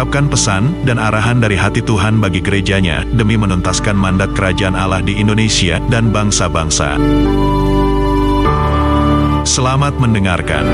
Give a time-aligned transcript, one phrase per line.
[0.00, 5.20] mengungkapkan pesan dan arahan dari hati Tuhan bagi gerejanya demi menuntaskan mandat kerajaan Allah di
[5.20, 6.96] Indonesia dan bangsa-bangsa.
[9.44, 10.64] Selamat mendengarkan.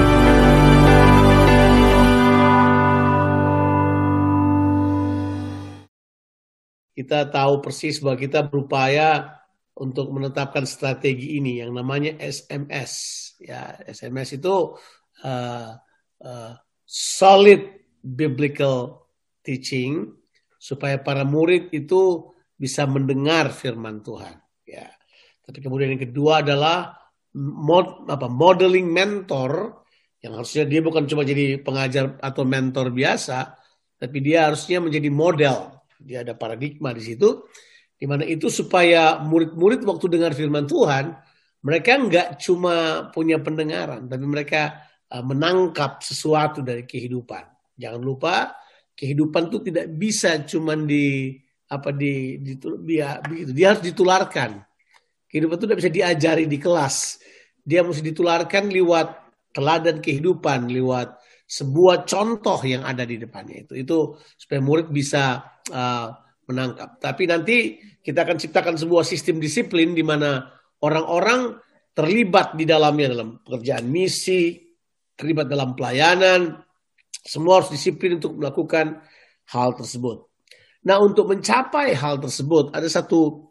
[6.94, 9.42] Kita tahu persis bahwa kita berupaya
[9.74, 12.94] untuk menetapkan strategi ini yang namanya SMS.
[13.42, 14.78] Ya, SMS itu
[15.26, 15.70] uh,
[16.22, 16.52] uh,
[16.86, 17.74] solid
[18.06, 19.05] biblical
[19.46, 20.10] teaching
[20.58, 24.34] supaya para murid itu bisa mendengar firman Tuhan.
[24.66, 24.90] Ya.
[25.46, 26.98] Tapi kemudian yang kedua adalah
[27.38, 29.84] mod, apa, modeling mentor
[30.24, 33.54] yang harusnya dia bukan cuma jadi pengajar atau mentor biasa,
[33.94, 35.56] tapi dia harusnya menjadi model.
[36.02, 37.46] Dia ada paradigma di situ,
[37.94, 41.14] di mana itu supaya murid-murid waktu dengar firman Tuhan,
[41.62, 44.82] mereka nggak cuma punya pendengaran, tapi mereka
[45.14, 47.76] uh, menangkap sesuatu dari kehidupan.
[47.78, 48.56] Jangan lupa
[48.96, 51.36] kehidupan itu tidak bisa cuma di
[51.68, 53.50] apa di, di dia begitu.
[53.52, 54.64] Dia harus ditularkan.
[55.28, 57.20] Kehidupan itu tidak bisa diajari di kelas.
[57.60, 59.08] Dia mesti ditularkan lewat
[59.52, 63.74] teladan kehidupan, lewat sebuah contoh yang ada di depannya itu.
[63.76, 63.98] Itu
[64.38, 66.08] supaya murid bisa uh,
[66.46, 67.02] menangkap.
[67.02, 67.56] Tapi nanti
[68.00, 70.46] kita akan ciptakan sebuah sistem disiplin di mana
[70.80, 71.58] orang-orang
[71.90, 74.54] terlibat di dalamnya dalam pekerjaan misi,
[75.18, 76.65] terlibat dalam pelayanan,
[77.26, 79.02] semua harus disiplin untuk melakukan
[79.50, 80.30] hal tersebut.
[80.86, 83.50] Nah, untuk mencapai hal tersebut ada satu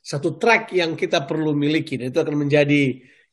[0.00, 2.82] satu track yang kita perlu miliki dan itu akan menjadi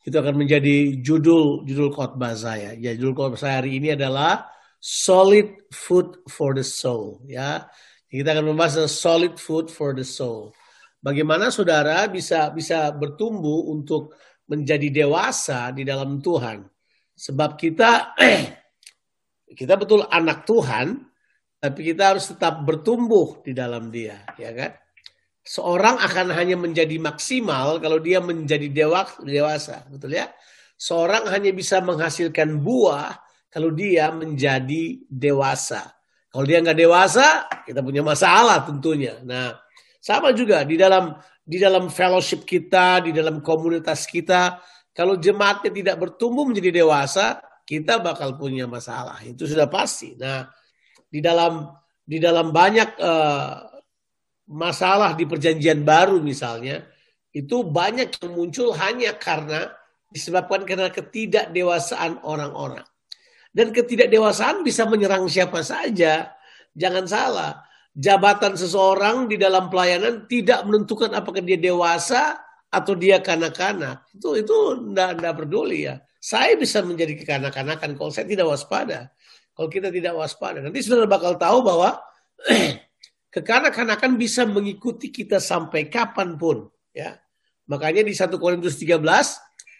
[0.03, 2.76] itu akan menjadi judul judul khotbah saya.
[2.76, 4.52] Ya, judul khotbah saya hari ini adalah
[4.83, 7.64] solid food for the soul, ya.
[8.11, 10.52] Kita akan membahas solid food for the soul.
[10.99, 14.16] Bagaimana saudara bisa bisa bertumbuh untuk
[14.48, 16.67] menjadi dewasa di dalam Tuhan.
[17.16, 18.14] Sebab kita
[19.55, 21.02] kita betul anak Tuhan,
[21.64, 24.75] tapi kita harus tetap bertumbuh di dalam dia, ya kan?
[25.43, 28.67] Seorang akan hanya menjadi maksimal kalau dia menjadi
[29.23, 30.27] dewasa, betul ya?
[30.75, 33.15] Seorang hanya bisa menghasilkan buah
[33.47, 35.93] kalau dia menjadi dewasa.
[36.33, 39.21] Kalau dia nggak dewasa, kita punya masalah tentunya.
[39.21, 39.53] Nah,
[40.02, 41.13] sama juga di dalam
[41.45, 44.58] di dalam fellowship kita, di dalam komunitas kita,
[44.95, 47.37] kalau jemaatnya tidak bertumbuh menjadi dewasa,
[47.73, 49.17] kita bakal punya masalah.
[49.26, 50.14] Itu sudah pasti.
[50.14, 50.45] Nah,
[51.10, 51.73] di dalam
[52.06, 53.66] di dalam banyak uh,
[54.54, 56.86] masalah di perjanjian baru misalnya,
[57.34, 59.73] itu banyak yang muncul hanya karena
[60.14, 62.86] disebabkan karena ketidakdewasaan orang-orang.
[63.50, 66.30] Dan ketidakdewasaan bisa menyerang siapa saja.
[66.73, 72.38] Jangan salah, jabatan seseorang di dalam pelayanan tidak menentukan apakah dia dewasa
[72.70, 74.10] atau dia kanak-kanak.
[74.14, 74.54] Itu itu
[74.94, 76.02] enggak peduli ya.
[76.23, 79.11] Saya bisa menjadi kekanak-kanakan kalau saya tidak waspada.
[79.52, 82.00] Kalau kita tidak waspada, nanti saudara bakal tahu bahwa
[83.36, 86.72] kekanak-kanakan bisa mengikuti kita sampai kapan pun.
[86.95, 87.20] Ya,
[87.67, 89.04] makanya di 1 Korintus 13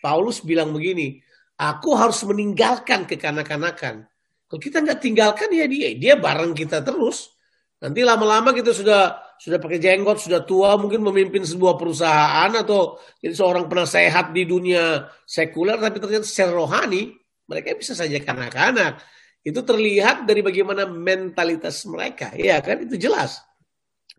[0.04, 1.24] Paulus bilang begini,
[1.56, 4.04] aku harus meninggalkan kekanak-kanakan.
[4.52, 7.32] Kalau kita nggak tinggalkan ya dia, dia bareng kita terus.
[7.80, 13.36] Nanti lama-lama kita sudah sudah pakai jenggot, sudah tua, mungkin memimpin sebuah perusahaan atau jadi
[13.36, 17.12] seorang penasehat di dunia sekuler, tapi ternyata secara rohani
[17.48, 19.04] mereka bisa saja kanak-kanak.
[19.44, 23.44] Itu terlihat dari bagaimana mentalitas mereka, ya kan itu jelas.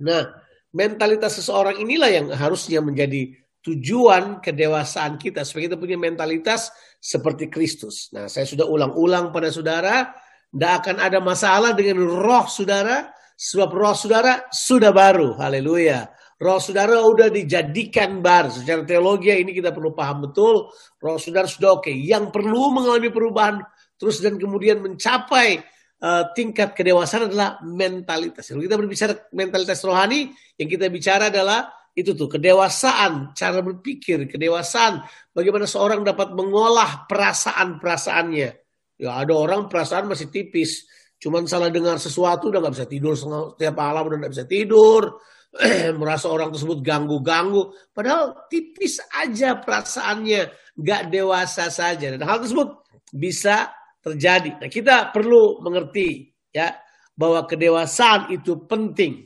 [0.00, 0.28] Nah,
[0.76, 3.32] mentalitas seseorang inilah yang harusnya menjadi
[3.64, 6.69] tujuan kedewasaan kita supaya kita punya mentalitas
[7.00, 8.12] seperti Kristus.
[8.12, 10.12] Nah, saya sudah ulang-ulang pada saudara,
[10.52, 15.35] tidak akan ada masalah dengan roh saudara Sebab roh saudara sudah baru.
[15.37, 16.06] Haleluya.
[16.38, 18.50] Roh saudara sudah dijadikan baru.
[18.50, 20.70] Secara teologi ini kita perlu paham betul.
[21.03, 21.91] Roh saudara sudah oke.
[21.91, 23.58] Yang perlu mengalami perubahan
[23.99, 25.62] terus dan kemudian mencapai
[26.03, 28.50] uh, tingkat kedewasaan adalah mentalitas.
[28.50, 35.06] Kalau kita berbicara mentalitas rohani, yang kita bicara adalah itu tuh kedewasaan, cara berpikir, kedewasaan,
[35.31, 38.50] bagaimana seorang dapat mengolah perasaan-perasaannya.
[38.99, 40.87] Ya ada orang perasaan masih tipis,
[41.25, 45.17] Cuman salah dengar sesuatu udah nggak bisa tidur setiap malam udah nggak bisa tidur.
[46.00, 47.73] Merasa orang tersebut ganggu-ganggu.
[47.97, 50.53] Padahal tipis aja perasaannya.
[50.76, 52.12] Nggak dewasa saja.
[52.12, 53.73] Dan hal tersebut bisa
[54.05, 54.61] terjadi.
[54.61, 56.76] Nah kita perlu mengerti ya
[57.17, 59.25] bahwa kedewasaan itu penting.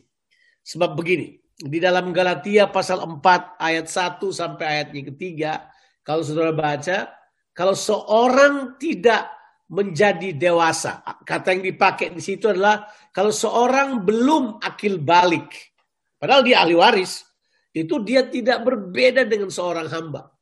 [0.63, 5.67] Sebab begini, di dalam Galatia pasal 4 ayat 1 sampai ayat yang ketiga.
[6.07, 7.11] Kalau saudara baca,
[7.51, 9.38] kalau seorang tidak
[9.69, 11.05] menjadi dewasa.
[11.25, 15.77] Kata yang dipakai di situ adalah kalau seorang belum akil balik.
[16.17, 17.25] Padahal dia ahli waris.
[17.71, 20.33] Itu dia tidak berbeda dengan seorang hamba.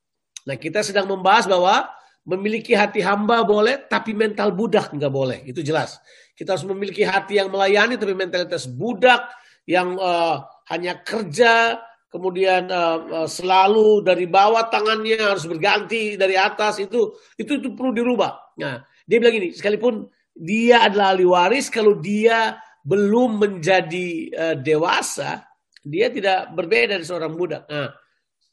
[0.47, 1.91] Nah kita sedang membahas bahwa
[2.27, 5.43] memiliki hati hamba boleh, tapi mental budak nggak boleh.
[5.47, 5.99] Itu jelas.
[6.35, 9.27] Kita harus memiliki hati yang melayani, tapi mentalitas budak
[9.67, 17.15] yang uh, hanya kerja, kemudian uh, selalu dari bawah tangannya harus berganti dari atas itu
[17.39, 18.57] itu itu perlu dirubah.
[18.59, 25.47] Nah, dia bilang gini, sekalipun dia adalah ahli waris, kalau dia belum menjadi uh, dewasa,
[25.81, 27.65] dia tidak berbeda dari seorang budak.
[27.71, 27.95] Nah,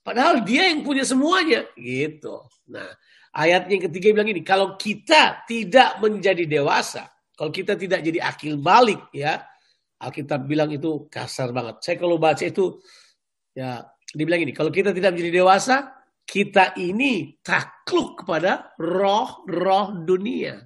[0.05, 2.45] padahal dia yang punya semuanya, gitu.
[2.69, 2.87] Nah,
[3.33, 8.61] ayat yang ketiga bilang ini, kalau kita tidak menjadi dewasa, kalau kita tidak jadi akil
[8.61, 9.41] balik, ya,
[9.97, 11.81] Alkitab bilang itu kasar banget.
[11.81, 12.77] Saya kalau baca itu,
[13.57, 13.81] ya,
[14.13, 20.63] dibilang ini, kalau kita tidak menjadi dewasa, kita ini takluk kepada roh-roh dunia.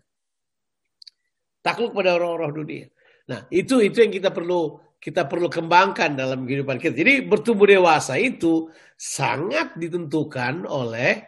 [1.62, 2.88] Takluk pada roh-roh dunia.
[3.28, 6.96] Nah, itu itu yang kita perlu kita perlu kembangkan dalam kehidupan kita.
[6.96, 11.22] Jadi bertumbuh dewasa itu sangat ditentukan oleh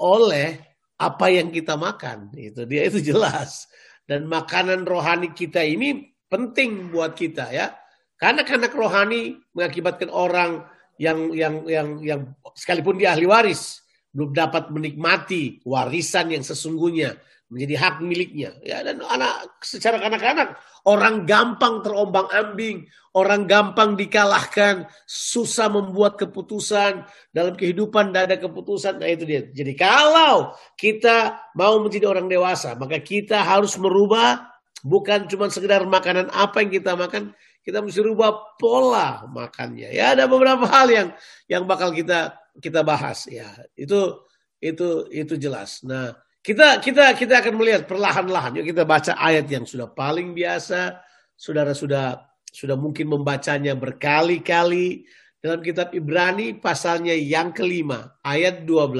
[0.00, 0.58] oleh
[0.96, 2.32] apa yang kita makan.
[2.34, 3.68] Itu dia itu jelas.
[4.06, 7.74] Dan makanan rohani kita ini penting buat kita ya.
[8.16, 10.64] Karena anak rohani mengakibatkan orang
[10.96, 12.20] yang yang yang yang
[12.56, 13.84] sekalipun dia ahli waris
[14.16, 18.56] belum dapat menikmati warisan yang sesungguhnya menjadi hak miliknya.
[18.64, 20.56] Ya dan anak secara kanak-kanak
[20.88, 29.08] orang gampang terombang-ambing orang gampang dikalahkan susah membuat keputusan dalam kehidupan tidak ada keputusan nah
[29.08, 29.46] itu dia.
[29.46, 34.42] Jadi kalau kita mau menjadi orang dewasa maka kita harus merubah
[34.82, 37.34] bukan cuma sekedar makanan apa yang kita makan
[37.66, 39.90] kita mesti rubah pola makannya.
[39.90, 41.08] Ya ada beberapa hal yang
[41.50, 43.50] yang bakal kita kita bahas ya.
[43.74, 44.22] Itu
[44.62, 45.82] itu itu jelas.
[45.82, 46.14] Nah,
[46.46, 48.62] kita kita kita akan melihat perlahan-lahan.
[48.62, 51.02] Yuk kita baca ayat yang sudah paling biasa.
[51.34, 52.22] Saudara sudah
[52.54, 55.02] sudah mungkin membacanya berkali-kali
[55.42, 58.94] dalam kitab Ibrani pasalnya yang kelima ayat 12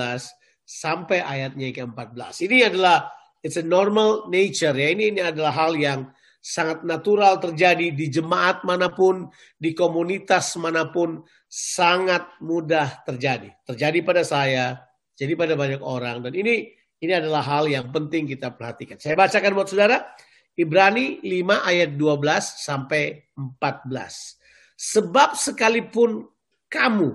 [0.66, 2.50] sampai ayatnya yang ke-14.
[2.50, 3.14] Ini adalah
[3.46, 4.90] it's a normal nature ya.
[4.90, 6.10] Ini ini adalah hal yang
[6.46, 9.26] sangat natural terjadi di jemaat mana pun,
[9.58, 13.50] di komunitas mana pun, sangat mudah terjadi.
[13.66, 14.78] Terjadi pada saya,
[15.19, 16.22] jadi pada banyak orang.
[16.22, 16.70] Dan ini
[17.02, 18.94] ini adalah hal yang penting kita perhatikan.
[19.02, 20.06] Saya bacakan buat saudara,
[20.54, 24.38] Ibrani 5 ayat 12 sampai 14.
[24.78, 26.31] Sebab sekalipun
[26.70, 27.10] kamu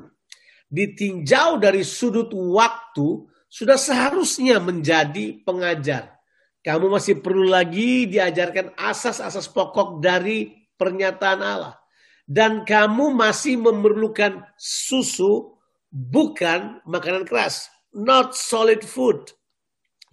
[0.68, 6.20] ditinjau dari sudut waktu, sudah seharusnya menjadi pengajar
[6.62, 11.75] kamu masih perlu lagi diajarkan asas-asas pokok dari pernyataan Allah.
[12.22, 15.58] Dan kamu masih memerlukan susu,
[15.90, 17.68] bukan makanan keras.
[17.92, 19.34] Not solid food.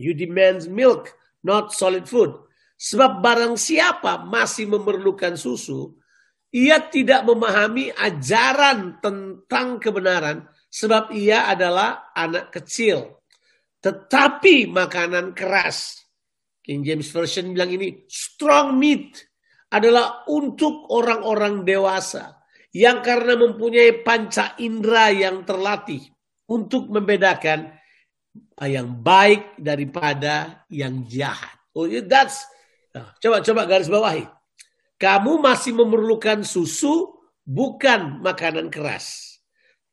[0.01, 1.13] You demand milk,
[1.45, 2.33] not solid food.
[2.81, 5.95] Sebab barang siapa masih memerlukan susu,
[6.49, 13.21] ia tidak memahami ajaran tentang kebenaran sebab ia adalah anak kecil.
[13.85, 16.08] Tetapi makanan keras
[16.69, 19.17] King James Version bilang ini strong meat
[19.73, 22.45] adalah untuk orang-orang dewasa
[22.77, 26.05] yang karena mempunyai panca indera yang terlatih
[26.53, 27.73] untuk membedakan
[28.61, 31.57] yang baik daripada yang jahat.
[31.73, 32.45] Oh, that's
[32.93, 34.29] nah, coba coba garis bawahi.
[35.01, 37.17] Kamu masih memerlukan susu
[37.49, 39.41] bukan makanan keras.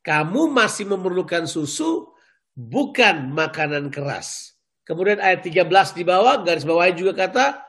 [0.04, 2.12] Kamu masih memerlukan susu
[2.52, 4.55] bukan makanan keras.
[4.86, 7.66] Kemudian ayat 13 di bawah, garis bawahnya juga kata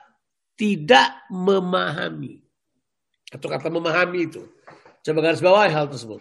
[0.56, 2.44] tidak memahami.
[3.32, 4.44] Atau kata memahami itu.
[5.00, 6.20] Coba garis bawah hal tersebut.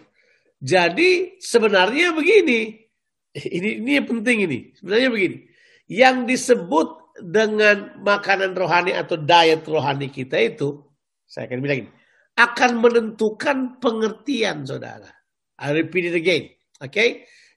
[0.56, 2.80] Jadi sebenarnya begini.
[3.36, 4.58] Ini ini yang penting ini.
[4.72, 5.38] Sebenarnya begini.
[5.86, 6.88] Yang disebut
[7.20, 10.80] dengan makanan rohani atau diet rohani kita itu,
[11.28, 11.90] saya akan bilang ini,
[12.36, 15.08] akan menentukan pengertian saudara.
[15.60, 16.52] I repeat it again.
[16.80, 16.92] Oke.
[16.92, 17.08] Okay?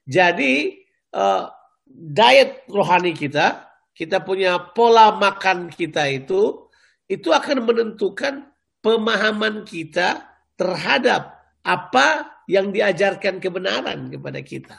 [0.08, 0.80] Jadi
[1.16, 1.48] uh,
[1.90, 6.70] diet rohani kita, kita punya pola makan kita itu,
[7.10, 8.48] itu akan menentukan
[8.80, 14.76] pemahaman kita terhadap apa yang diajarkan kebenaran kepada kita.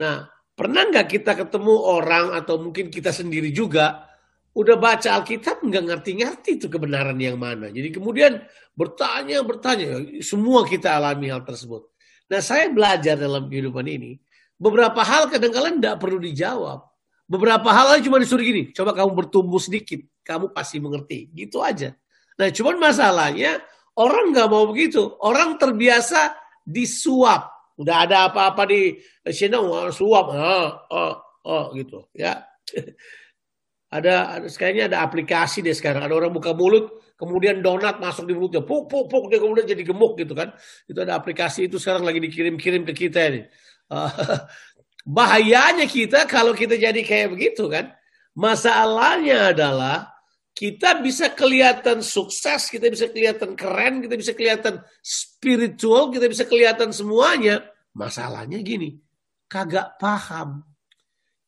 [0.00, 4.10] Nah, pernah nggak kita ketemu orang atau mungkin kita sendiri juga
[4.50, 7.70] udah baca Alkitab nggak ngerti-ngerti itu kebenaran yang mana.
[7.70, 8.42] Jadi kemudian
[8.74, 10.20] bertanya, bertanya.
[10.20, 11.86] Semua kita alami hal tersebut.
[12.30, 14.18] Nah, saya belajar dalam kehidupan ini
[14.60, 16.84] Beberapa hal kadang-kadang tidak perlu dijawab.
[17.24, 21.32] Beberapa hal cuma disuruh gini, coba kamu bertumbuh sedikit, kamu pasti mengerti.
[21.32, 21.96] Gitu aja.
[22.36, 23.56] Nah cuman masalahnya
[23.96, 25.16] orang nggak mau begitu.
[25.24, 26.36] Orang terbiasa
[26.66, 27.48] disuap.
[27.80, 29.00] Udah ada apa-apa di
[29.32, 29.56] sini,
[29.96, 31.14] suap, ah, ah,
[31.48, 32.44] ah, gitu ya.
[33.96, 36.04] ada, ada kayaknya ada aplikasi deh sekarang.
[36.04, 39.80] Ada orang buka mulut, kemudian donat masuk di mulutnya, puk puk puk dia kemudian jadi
[39.80, 40.52] gemuk gitu kan.
[40.84, 43.48] Itu ada aplikasi itu sekarang lagi dikirim-kirim ke kita ini.
[45.18, 47.90] Bahayanya kita kalau kita jadi kayak begitu kan.
[48.32, 50.08] Masalahnya adalah
[50.54, 56.94] kita bisa kelihatan sukses, kita bisa kelihatan keren, kita bisa kelihatan spiritual, kita bisa kelihatan
[56.94, 57.66] semuanya.
[57.90, 59.02] Masalahnya gini,
[59.50, 60.70] kagak paham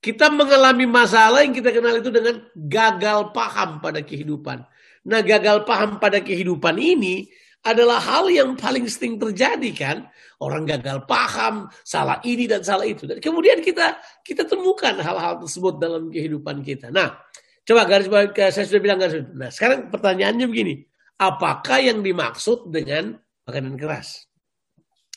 [0.02, 4.66] kita mengalami masalah yang kita kenal itu dengan gagal paham pada kehidupan.
[5.06, 7.30] Nah gagal paham pada kehidupan ini
[7.62, 9.98] adalah hal yang paling sering terjadi kan.
[10.42, 13.06] Orang gagal paham, salah ini dan salah itu.
[13.06, 16.90] Dan kemudian kita kita temukan hal-hal tersebut dalam kehidupan kita.
[16.90, 17.14] Nah,
[17.62, 20.74] coba garis bawah saya sudah bilang garis Nah, sekarang pertanyaannya begini.
[21.22, 23.14] Apakah yang dimaksud dengan
[23.46, 24.26] makanan keras?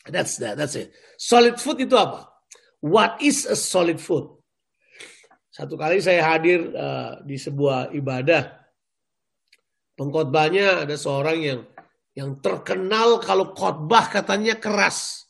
[0.06, 0.94] That's that, that's it.
[1.18, 2.30] Solid food itu apa?
[2.78, 4.30] What is a solid food?
[5.50, 8.54] Satu kali saya hadir uh, di sebuah ibadah.
[9.98, 11.60] Pengkhotbahnya ada seorang yang
[12.16, 15.28] yang terkenal kalau khotbah katanya keras.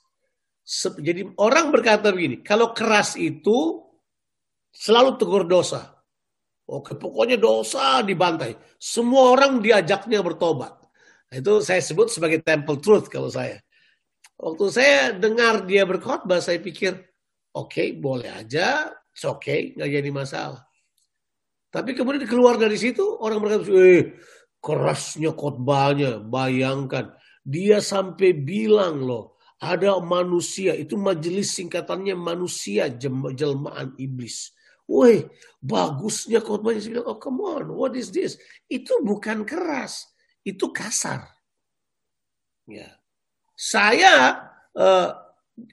[1.02, 3.83] Jadi orang berkata begini, kalau keras itu
[4.71, 5.99] selalu tegur dosa.
[6.66, 8.59] Oke, pokoknya dosa dibantai.
[8.78, 10.75] Semua orang diajaknya bertobat.
[11.31, 13.62] Itu saya sebut sebagai temple truth kalau saya.
[14.38, 16.99] Waktu saya dengar dia berkhotbah, saya pikir,
[17.55, 20.61] oke, okay, boleh aja It's okay, nggak jadi masalah.
[21.73, 24.12] Tapi kemudian keluar dari situ orang berkata, eh
[24.66, 27.14] kerasnya khotbahnya, bayangkan.
[27.46, 32.90] Dia sampai bilang loh, ada manusia, itu majelis singkatannya manusia
[33.30, 34.50] jelmaan iblis.
[34.90, 35.23] Woi,
[35.62, 36.82] bagusnya khotbahnya.
[36.82, 38.42] Saya bilang, oh come on, what is this?
[38.66, 40.11] Itu bukan keras,
[40.42, 41.30] itu kasar.
[42.66, 42.99] Ya,
[43.54, 44.42] saya
[44.75, 45.14] uh,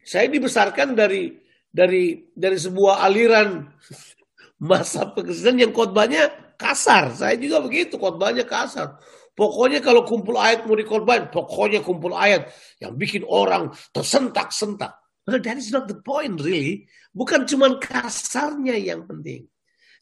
[0.06, 1.34] saya dibesarkan dari
[1.74, 3.66] dari dari sebuah aliran
[4.70, 7.12] masa pekristenan yang khotbahnya kasar.
[7.12, 8.96] Saya juga begitu, khotbahnya kasar.
[9.36, 12.48] Pokoknya kalau kumpul ayat mau dikorban, pokoknya kumpul ayat
[12.80, 14.96] yang bikin orang tersentak-sentak.
[15.28, 16.88] Well, that is not the point really.
[17.12, 19.50] Bukan cuma kasarnya yang penting.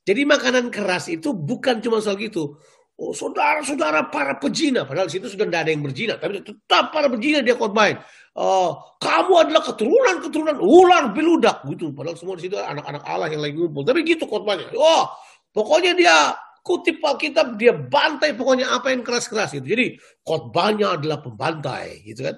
[0.05, 2.57] Jadi makanan keras itu bukan cuma soal gitu.
[3.01, 7.41] Oh, saudara-saudara para pejina, padahal situ sudah tidak ada yang berzina, tapi tetap para pejina
[7.41, 7.97] dia khotbahin
[8.37, 11.91] uh, kamu adalah keturunan-keturunan ular beludak gitu.
[11.91, 13.83] Padahal semua di situ anak-anak Allah yang lagi ngumpul.
[13.83, 14.71] Tapi gitu khotbahnya.
[14.77, 15.11] Oh,
[15.51, 16.15] pokoknya dia
[16.61, 19.65] kutip Alkitab, dia bantai pokoknya apa yang keras-keras gitu.
[19.65, 22.37] Jadi khotbahnya adalah pembantai gitu kan.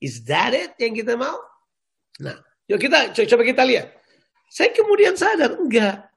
[0.00, 1.36] Is that it yang kita mau?
[2.24, 3.94] Nah, yuk kita coba kita lihat.
[4.48, 6.08] Saya kemudian sadar, enggak.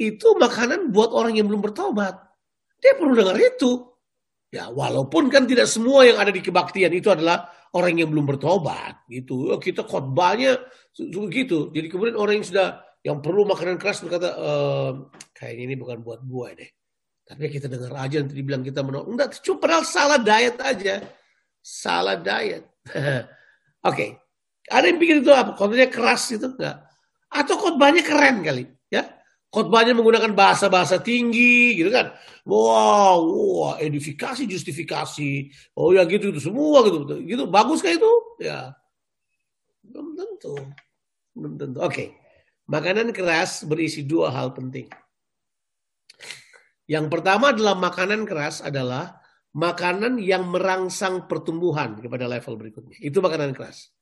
[0.00, 2.16] Itu makanan buat orang yang belum bertobat.
[2.80, 3.92] Dia perlu dengar itu.
[4.52, 9.04] Ya, walaupun kan tidak semua yang ada di kebaktian itu adalah orang yang belum bertobat
[9.08, 9.48] gitu.
[9.56, 10.60] Kita khotbahnya
[11.32, 11.72] gitu.
[11.72, 12.68] Jadi kemudian orang yang sudah
[13.02, 14.50] yang perlu makanan keras berkata e,
[15.34, 16.70] kayaknya ini bukan buat gua deh.
[17.22, 19.06] Tapi kita dengar aja nanti dibilang kita menolak.
[19.10, 21.02] Enggak, cuma salah diet aja.
[21.62, 22.66] Salah diet.
[22.90, 23.02] Oke.
[23.82, 24.10] okay.
[24.70, 25.58] Ada yang pikir itu apa?
[25.58, 26.86] Khotbahnya keras itu enggak?
[27.26, 29.22] Atau khotbahnya keren kali, ya?
[29.52, 32.16] khotbahnya menggunakan bahasa-bahasa tinggi gitu kan.
[32.48, 35.52] Wow, wow, edifikasi, justifikasi.
[35.76, 37.04] Oh ya gitu, gitu semua gitu.
[37.20, 38.12] Gitu bagus kayak itu?
[38.40, 38.72] Ya.
[39.84, 40.56] Belum tentu.
[41.36, 41.78] Belum tentu.
[41.84, 41.92] Oke.
[41.92, 42.08] Okay.
[42.72, 44.88] Makanan keras berisi dua hal penting.
[46.88, 49.20] Yang pertama adalah makanan keras adalah
[49.52, 52.96] makanan yang merangsang pertumbuhan kepada level berikutnya.
[52.96, 53.92] Itu makanan keras.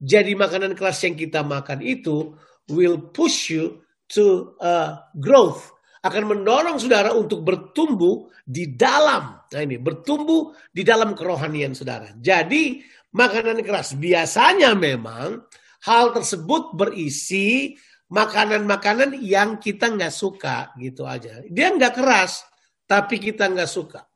[0.00, 2.32] Jadi makanan keras yang kita makan itu
[2.72, 9.78] will push you to uh, growth akan mendorong saudara untuk bertumbuh di dalam nah ini
[9.78, 12.14] bertumbuh di dalam kerohanian saudara.
[12.16, 12.82] Jadi
[13.14, 15.42] makanan keras biasanya memang
[15.86, 17.74] hal tersebut berisi
[18.06, 21.42] makanan-makanan yang kita nggak suka gitu aja.
[21.50, 22.46] Dia nggak keras
[22.86, 24.06] tapi kita nggak suka.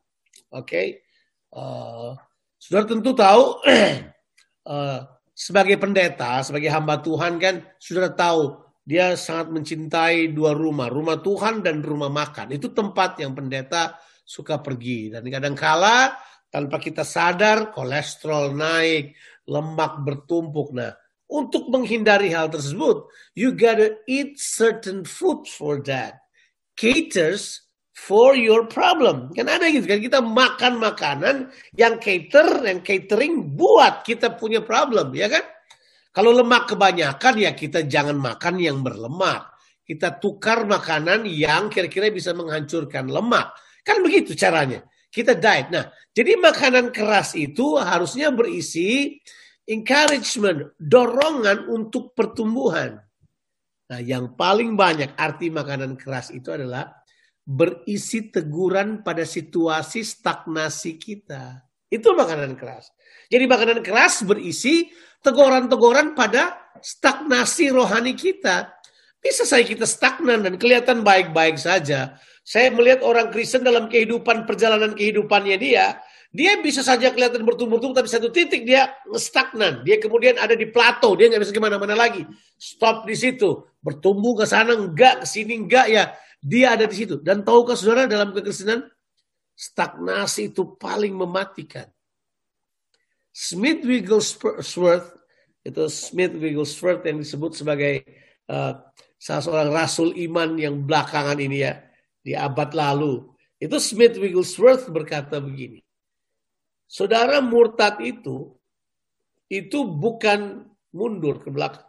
[0.51, 0.87] Oke, okay?
[1.55, 2.15] uh,
[2.59, 3.63] saudara tentu tahu
[4.67, 4.99] uh,
[5.47, 11.63] sebagai pendeta, sebagai hamba Tuhan kan sudah tahu dia sangat mencintai dua rumah, rumah Tuhan
[11.63, 12.51] dan rumah makan.
[12.51, 13.95] Itu tempat yang pendeta
[14.27, 15.15] suka pergi.
[15.15, 16.19] Dan kadang kala
[16.51, 19.15] tanpa kita sadar kolesterol naik,
[19.47, 20.75] lemak bertumpuk.
[20.75, 20.91] Nah,
[21.31, 23.07] untuk menghindari hal tersebut,
[23.39, 26.27] you gotta eat certain food for that.
[26.75, 29.31] Caters for your problem.
[29.31, 31.37] Kan ada gitu kan kita makan makanan
[31.79, 35.45] yang cater, yang catering buat kita punya problem, ya kan?
[36.11, 39.55] Kalau lemak kebanyakan ya kita jangan makan yang berlemak.
[39.87, 43.55] Kita tukar makanan yang kira-kira bisa menghancurkan lemak.
[43.87, 44.83] Kan begitu caranya.
[45.11, 45.75] Kita diet.
[45.75, 49.19] Nah, jadi makanan keras itu harusnya berisi
[49.69, 53.01] encouragement, dorongan untuk pertumbuhan.
[53.91, 56.95] Nah, yang paling banyak arti makanan keras itu adalah
[57.43, 61.59] berisi teguran pada situasi stagnasi kita.
[61.91, 62.95] Itu makanan keras.
[63.27, 64.87] Jadi makanan keras berisi
[65.27, 68.71] teguran-teguran pada stagnasi rohani kita.
[69.19, 72.17] Bisa saya kita stagnan dan kelihatan baik-baik saja.
[72.41, 78.07] Saya melihat orang Kristen dalam kehidupan perjalanan kehidupannya dia, dia bisa saja kelihatan bertumbuh-tumbuh, tapi
[78.07, 79.83] satu titik dia stagnan.
[79.83, 82.23] Dia kemudian ada di plato, dia nggak bisa ke mana-mana lagi.
[82.55, 86.15] Stop di situ, bertumbuh ke sana enggak, ke sini enggak ya.
[86.39, 87.19] Dia ada di situ.
[87.19, 88.87] Dan tahukah saudara dalam kekristenan,
[89.59, 91.91] stagnasi itu paling mematikan.
[93.35, 95.11] Smith Wigglesworth
[95.67, 98.07] itu Smith Wigglesworth yang disebut sebagai
[98.47, 98.79] uh,
[99.19, 101.75] salah seorang rasul iman yang belakangan ini ya
[102.23, 103.27] di abad lalu.
[103.59, 105.83] Itu Smith Wigglesworth berkata begini.
[106.91, 108.51] Saudara murtad itu,
[109.47, 111.87] itu bukan mundur ke belakang.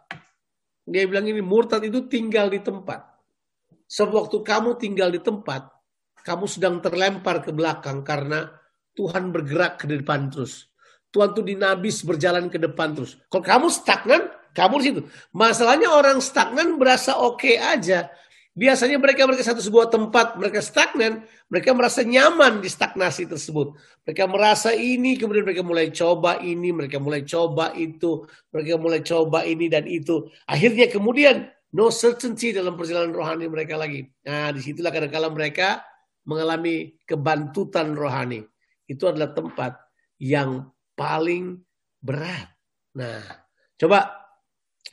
[0.86, 3.02] Dia bilang ini murtad itu tinggal di tempat.
[3.90, 5.74] Sewaktu kamu tinggal di tempat,
[6.22, 8.46] kamu sedang terlempar ke belakang karena
[8.94, 10.70] Tuhan bergerak ke depan terus.
[11.10, 13.18] Tuhan tuh dinabis berjalan ke depan terus.
[13.26, 15.02] Kalau kamu stagnan, kamu di situ.
[15.34, 18.06] Masalahnya orang stagnan berasa oke okay aja.
[18.52, 23.72] Biasanya mereka mereka satu sebuah tempat, mereka stagnan, mereka merasa nyaman di stagnasi tersebut.
[24.04, 29.48] Mereka merasa ini, kemudian mereka mulai coba ini, mereka mulai coba itu, mereka mulai coba
[29.48, 30.28] ini dan itu.
[30.44, 34.04] Akhirnya kemudian no certainty dalam perjalanan rohani mereka lagi.
[34.28, 35.80] Nah, di situlah kadang-kala mereka
[36.28, 38.44] mengalami kebantutan rohani.
[38.84, 39.80] Itu adalah tempat
[40.20, 41.56] yang paling
[42.04, 42.52] berat.
[43.00, 43.24] Nah,
[43.80, 44.28] coba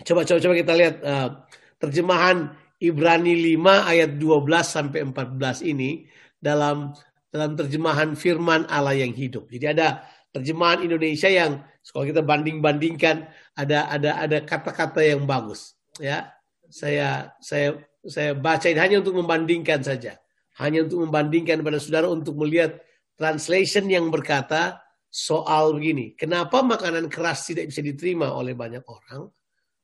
[0.07, 1.29] coba coba coba kita lihat uh,
[1.75, 4.23] terjemahan Ibrani 5 ayat 12
[4.63, 6.07] sampai 14 ini
[6.39, 6.95] dalam
[7.27, 9.51] dalam terjemahan firman Allah yang hidup.
[9.51, 11.59] Jadi ada terjemahan Indonesia yang
[11.91, 13.27] kalau kita banding-bandingkan
[13.59, 16.31] ada ada ada kata-kata yang bagus ya.
[16.71, 20.15] Saya saya saya baca ini hanya untuk membandingkan saja.
[20.55, 22.79] Hanya untuk membandingkan pada saudara untuk melihat
[23.19, 24.79] translation yang berkata
[25.11, 26.15] soal begini.
[26.15, 29.27] Kenapa makanan keras tidak bisa diterima oleh banyak orang?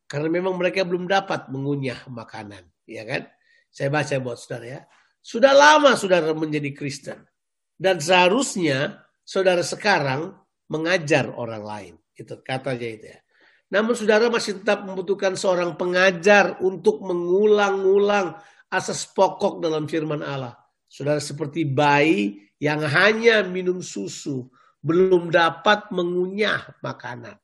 [0.08, 3.27] Karena memang mereka belum dapat mengunyah makanan ya kan?
[3.69, 4.81] Saya baca buat saudara ya.
[5.19, 7.19] Sudah lama saudara menjadi Kristen.
[7.75, 10.31] Dan seharusnya saudara sekarang
[10.71, 11.93] mengajar orang lain.
[12.15, 13.19] Itu katanya itu ya.
[13.73, 18.37] Namun saudara masih tetap membutuhkan seorang pengajar untuk mengulang-ulang
[18.71, 20.55] asas pokok dalam firman Allah.
[20.85, 24.47] Saudara seperti bayi yang hanya minum susu,
[24.79, 27.35] belum dapat mengunyah makanan.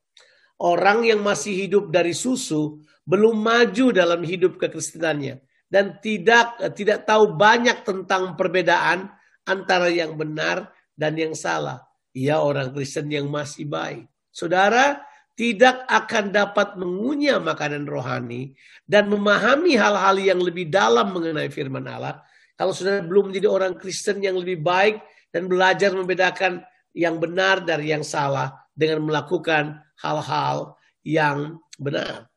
[0.62, 7.34] Orang yang masih hidup dari susu belum maju dalam hidup kekristenannya dan tidak tidak tahu
[7.34, 9.10] banyak tentang perbedaan
[9.42, 11.82] antara yang benar dan yang salah.
[12.14, 14.06] Ia orang Kristen yang masih baik.
[14.30, 15.02] Saudara
[15.34, 18.54] tidak akan dapat mengunyah makanan rohani
[18.86, 22.22] dan memahami hal-hal yang lebih dalam mengenai firman Allah
[22.54, 25.02] kalau saudara belum menjadi orang Kristen yang lebih baik
[25.34, 26.62] dan belajar membedakan
[26.94, 32.32] yang benar dari yang salah dengan melakukan hal-hal yang benar.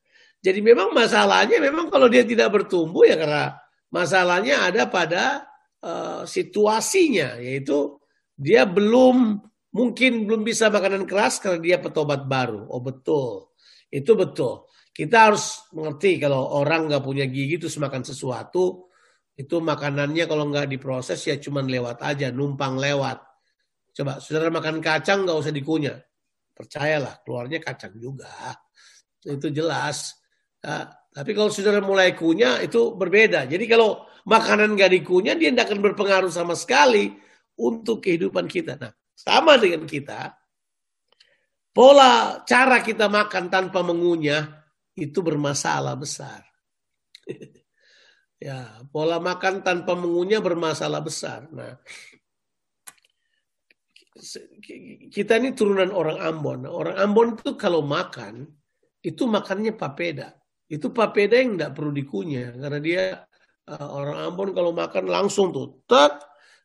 [0.45, 3.57] Jadi memang masalahnya memang kalau dia tidak bertumbuh ya karena
[3.89, 5.49] masalahnya ada pada
[5.81, 7.97] uh, situasinya yaitu
[8.37, 9.41] dia belum
[9.73, 12.69] mungkin belum bisa makanan keras karena dia petobat baru.
[12.69, 13.57] Oh betul,
[13.89, 14.69] itu betul.
[14.95, 18.87] Kita harus mengerti kalau orang nggak punya gigi terus makan sesuatu
[19.35, 23.19] itu makanannya kalau nggak diproses ya cuman lewat aja, numpang lewat.
[23.95, 25.99] Coba saudara makan kacang nggak usah dikunyah,
[26.55, 28.31] percayalah keluarnya kacang juga.
[29.21, 30.15] Itu jelas.
[30.63, 33.45] Nah, tapi kalau saudara mulai kunyah itu berbeda.
[33.51, 37.13] Jadi kalau makanan gak dikunyah dia tidak akan berpengaruh sama sekali
[37.59, 38.81] untuk kehidupan kita.
[38.81, 40.35] Nah, sama dengan kita,
[41.71, 44.65] pola cara kita makan tanpa mengunyah
[44.95, 46.43] itu bermasalah besar.
[48.43, 51.47] ya, pola makan tanpa mengunyah bermasalah besar.
[51.51, 51.79] Nah,
[55.13, 56.65] kita ini turunan orang Ambon.
[56.65, 58.49] Nah, orang Ambon itu kalau makan
[59.05, 60.33] itu makannya papeda.
[60.65, 63.03] Itu papeda yang tidak perlu dikunyah karena dia
[63.69, 66.25] uh, orang Ambon kalau makan langsung tuh tek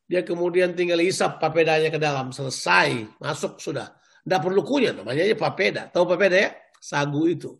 [0.10, 3.94] dia kemudian tinggal isap papedanya ke dalam selesai masuk sudah.
[4.24, 5.82] Tidak perlu kunyah namanya aja papeda.
[5.90, 6.50] Tahu papeda ya?
[6.80, 7.56] Sagu itu.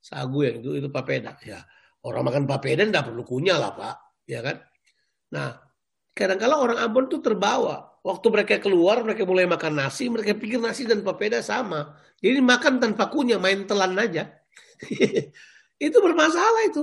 [0.00, 1.60] Sagu yang itu itu papeda ya.
[2.04, 3.96] Orang makan papeda tidak perlu kunyah lah pak
[4.28, 4.60] ya kan?
[5.32, 5.56] Nah
[6.12, 10.88] kadang-kala orang Ambon tuh terbawa waktu mereka keluar mereka mulai makan nasi mereka pikir nasi
[10.88, 14.40] dan papeda sama jadi makan tanpa kunyah main telan aja
[15.80, 16.82] Itu bermasalah itu.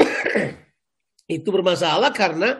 [1.36, 2.56] itu bermasalah karena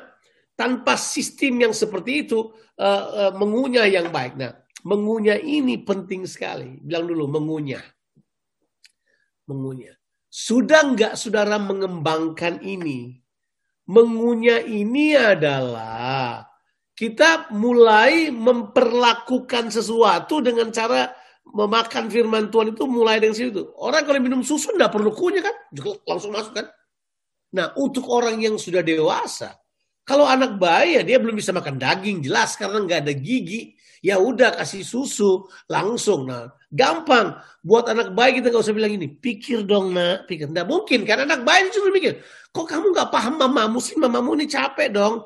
[0.55, 4.37] tanpa sistem yang seperti itu uh, uh, mengunyah yang baik.
[4.37, 4.53] Nah,
[4.85, 6.77] mengunyah ini penting sekali.
[6.85, 7.83] Bilang dulu mengunyah.
[9.49, 9.97] Mengunyah.
[10.29, 13.25] Sudah nggak saudara mengembangkan ini?
[13.89, 16.45] Mengunyah ini adalah
[16.95, 21.11] kita mulai memperlakukan sesuatu dengan cara
[21.45, 23.75] memakan firman Tuhan itu mulai dari situ.
[23.79, 25.57] Orang kalau minum susu nggak perlu kunyah kan,
[26.07, 26.67] langsung masuk kan.
[27.55, 29.59] Nah untuk orang yang sudah dewasa,
[30.07, 33.75] kalau anak bayi ya dia belum bisa makan daging jelas karena nggak ada gigi.
[34.05, 36.29] Ya udah kasih susu langsung.
[36.29, 39.09] Nah gampang buat anak bayi kita nggak usah bilang ini.
[39.09, 40.53] Pikir dong nak, pikir.
[40.53, 42.21] Nggak mungkin karena anak bayi cuma mikir.
[42.53, 43.97] Kok kamu nggak paham mamamu sih?
[43.97, 45.25] Mamamu ini capek dong.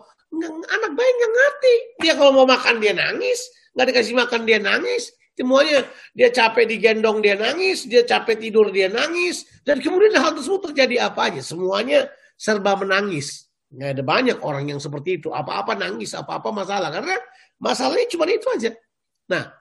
[0.68, 1.74] Anak bayi nggak ngerti.
[2.04, 3.40] Dia kalau mau makan dia nangis.
[3.74, 5.12] Nggak dikasih makan dia nangis.
[5.38, 5.86] Semuanya
[6.18, 11.06] dia capek digendong dia nangis, dia capek tidur dia nangis, dan kemudian hal tersebut terjadi
[11.06, 11.46] apa aja?
[11.46, 13.46] Semuanya serba menangis.
[13.70, 15.30] Nggak ada banyak orang yang seperti itu.
[15.30, 16.90] Apa-apa nangis, apa-apa masalah.
[16.90, 17.14] Karena
[17.62, 18.74] masalahnya cuma itu aja.
[19.30, 19.54] Nah,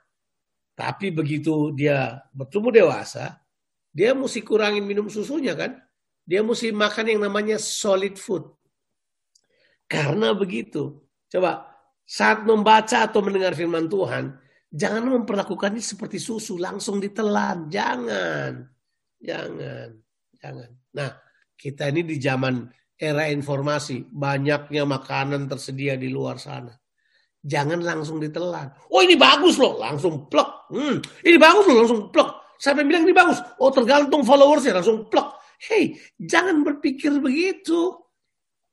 [0.73, 3.37] tapi begitu dia bertumbuh dewasa,
[3.93, 5.77] dia mesti kurangin minum susunya kan.
[6.25, 8.49] Dia mesti makan yang namanya solid food.
[9.87, 11.01] Karena begitu.
[11.31, 11.67] Coba
[12.03, 14.35] saat membaca atau mendengar firman Tuhan,
[14.71, 17.71] jangan memperlakukannya seperti susu, langsung ditelan.
[17.71, 18.67] Jangan.
[19.19, 19.89] Jangan.
[20.37, 20.69] Jangan.
[20.95, 21.09] Nah,
[21.55, 26.73] kita ini di zaman era informasi, banyaknya makanan tersedia di luar sana.
[27.43, 28.73] Jangan langsung ditelan.
[28.91, 30.73] Oh ini bagus loh, langsung plok.
[30.73, 32.57] Hmm, ini bagus loh, langsung plok.
[32.57, 33.37] Siapa bilang ini bagus?
[33.61, 35.37] Oh tergantung followersnya, langsung plok.
[35.61, 37.93] Hei, jangan berpikir begitu.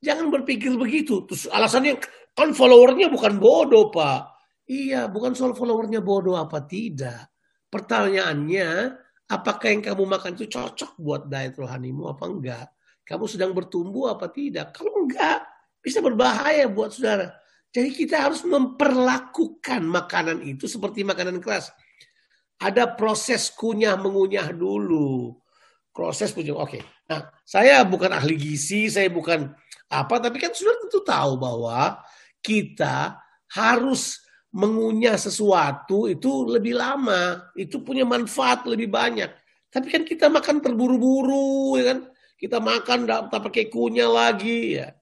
[0.05, 1.25] Jangan berpikir begitu.
[1.25, 1.97] Terus alasannya
[2.37, 4.37] kan followernya bukan bodoh pak.
[4.69, 7.33] Iya, bukan soal followernya bodoh apa tidak.
[7.73, 8.93] Pertanyaannya,
[9.29, 12.69] apakah yang kamu makan itu cocok buat diet rohanimu apa enggak?
[13.05, 14.73] Kamu sedang bertumbuh apa tidak?
[14.73, 15.45] Kalau enggak,
[15.85, 17.37] bisa berbahaya buat saudara.
[17.75, 21.75] Jadi kita harus memperlakukan makanan itu seperti makanan keras.
[22.57, 25.35] Ada proses kunyah mengunyah dulu.
[25.91, 26.55] Proses kunyah.
[26.55, 26.81] Oke.
[27.11, 29.53] Nah, saya bukan ahli gizi, saya bukan
[30.03, 32.03] apa, tapi kan sudah tentu tahu bahwa
[32.43, 33.21] kita
[33.55, 34.19] harus
[34.55, 39.31] mengunyah sesuatu itu lebih lama, itu punya manfaat lebih banyak.
[39.71, 41.99] Tapi kan kita makan terburu-buru, ya kan?
[42.39, 44.95] Kita makan tak pakai kunyah lagi ya.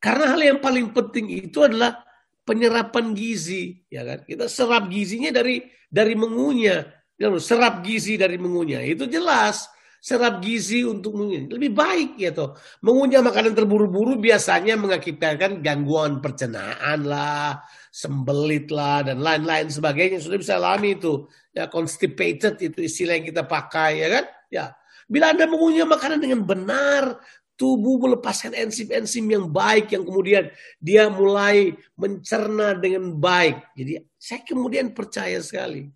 [0.00, 2.00] Karena hal yang paling penting itu adalah
[2.48, 4.24] penyerapan gizi, ya kan?
[4.24, 5.60] Kita serap gizinya dari
[5.92, 6.88] dari mengunyah.
[7.36, 8.80] Serap gizi dari mengunyah.
[8.80, 9.68] Itu jelas
[10.00, 11.52] serap gizi untuk mengunyah.
[11.52, 12.56] Lebih baik ya toh.
[12.80, 17.60] Mengunyah makanan terburu-buru biasanya mengakibatkan gangguan pencernaan lah,
[17.92, 20.18] sembelit lah dan lain-lain sebagainya.
[20.18, 21.28] Sudah bisa alami itu.
[21.52, 24.24] Ya constipated itu istilah yang kita pakai ya kan?
[24.48, 24.64] Ya.
[25.10, 27.18] Bila Anda mengunyah makanan dengan benar,
[27.60, 30.48] tubuh melepaskan enzim-enzim yang baik yang kemudian
[30.80, 33.76] dia mulai mencerna dengan baik.
[33.76, 35.92] Jadi saya kemudian percaya sekali.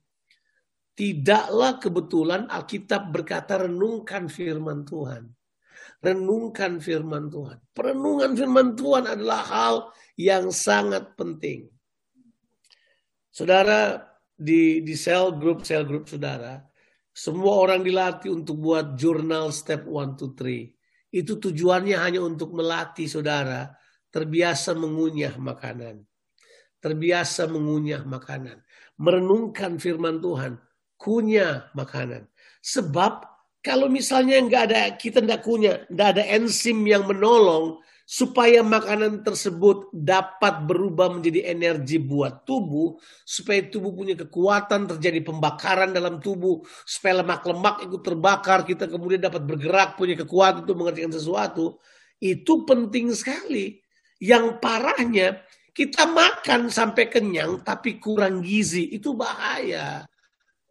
[0.94, 5.26] Tidaklah kebetulan Alkitab berkata renungkan firman Tuhan.
[5.98, 7.58] Renungkan firman Tuhan.
[7.74, 9.74] Perenungan firman Tuhan adalah hal
[10.14, 11.66] yang sangat penting.
[13.34, 13.98] Saudara
[14.34, 16.62] di di sel grup sel grup saudara,
[17.10, 20.70] semua orang dilatih untuk buat jurnal step 1 to 3.
[21.14, 23.70] Itu tujuannya hanya untuk melatih saudara
[24.14, 26.06] terbiasa mengunyah makanan.
[26.78, 28.62] Terbiasa mengunyah makanan.
[28.98, 30.58] Merenungkan firman Tuhan.
[31.04, 32.24] Kunyah makanan.
[32.64, 33.28] Sebab
[33.60, 39.88] kalau misalnya nggak ada kita nggak kunyah, nggak ada enzim yang menolong, supaya makanan tersebut
[39.92, 47.24] dapat berubah menjadi energi buat tubuh, supaya tubuh punya kekuatan, terjadi pembakaran dalam tubuh, supaya
[47.24, 51.80] lemak-lemak ikut terbakar, kita kemudian dapat bergerak, punya kekuatan untuk mengerjakan sesuatu,
[52.20, 53.80] itu penting sekali.
[54.20, 55.40] Yang parahnya,
[55.72, 60.04] kita makan sampai kenyang tapi kurang gizi, itu bahaya.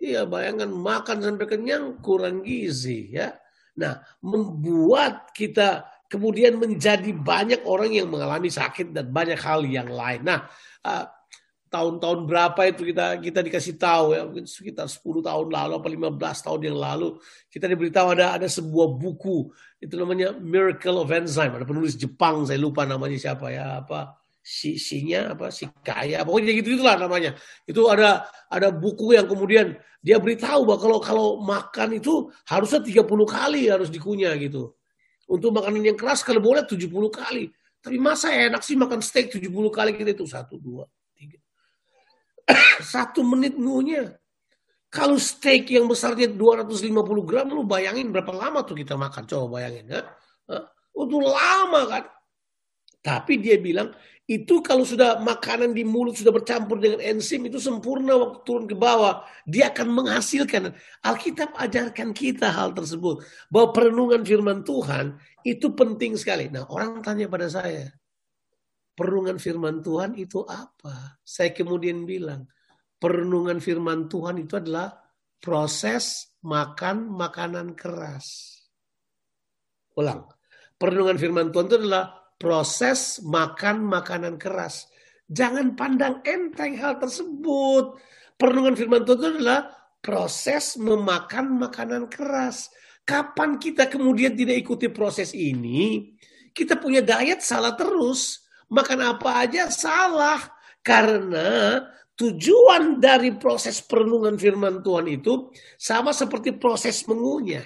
[0.04, 3.40] Iya, bayangkan makan sampai kenyang kurang gizi ya.
[3.80, 10.28] Nah, membuat kita kemudian menjadi banyak orang yang mengalami sakit dan banyak hal yang lain.
[10.28, 10.44] Nah,
[10.84, 11.08] uh,
[11.72, 16.46] tahun-tahun berapa itu kita kita dikasih tahu ya mungkin sekitar 10 tahun lalu atau 15
[16.46, 17.18] tahun yang lalu
[17.50, 19.50] kita diberitahu ada ada sebuah buku
[19.82, 24.76] itu namanya Miracle of Enzyme ada penulis Jepang saya lupa namanya siapa ya apa si
[24.76, 27.32] sinya apa si kaya pokoknya gitu itulah namanya
[27.64, 33.08] itu ada ada buku yang kemudian dia beritahu bahwa kalau kalau makan itu harusnya 30
[33.24, 34.76] kali harus dikunyah gitu
[35.32, 37.48] untuk makanan yang keras kalau boleh 70 kali.
[37.84, 41.40] Tapi masa enak sih makan steak 70 kali kita itu satu dua tiga.
[42.94, 44.16] satu menit ngunya.
[44.94, 46.94] Kalau steak yang besarnya 250
[47.26, 49.26] gram, lu bayangin berapa lama tuh kita makan.
[49.26, 49.90] Coba bayangin.
[49.90, 50.06] Ya.
[50.94, 52.04] Untuk lama kan.
[53.04, 53.92] Tapi dia bilang
[54.24, 58.72] itu kalau sudah makanan di mulut sudah bercampur dengan enzim itu sempurna waktu turun ke
[58.72, 59.28] bawah.
[59.44, 60.72] Dia akan menghasilkan.
[61.04, 63.20] Alkitab ajarkan kita hal tersebut.
[63.52, 66.48] Bahwa perenungan firman Tuhan itu penting sekali.
[66.48, 67.92] Nah orang tanya pada saya.
[68.96, 71.20] Perenungan firman Tuhan itu apa?
[71.28, 72.48] Saya kemudian bilang.
[73.04, 74.96] Perenungan firman Tuhan itu adalah
[75.44, 78.56] proses makan makanan keras.
[80.00, 80.32] Ulang.
[80.80, 84.92] Perenungan firman Tuhan itu adalah proses makan makanan keras.
[85.32, 87.96] Jangan pandang enteng hal tersebut.
[88.36, 89.72] Perlindungan firman Tuhan itu adalah
[90.04, 92.68] proses memakan makanan keras.
[93.08, 96.12] Kapan kita kemudian tidak ikuti proses ini,
[96.52, 98.44] kita punya diet salah terus.
[98.68, 100.44] Makan apa aja salah.
[100.84, 101.80] Karena
[102.20, 105.48] tujuan dari proses perenungan firman Tuhan itu
[105.80, 107.64] sama seperti proses mengunyah.